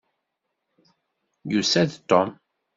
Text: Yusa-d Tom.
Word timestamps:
Yusa-d 1.51 1.91
Tom. 2.09 2.29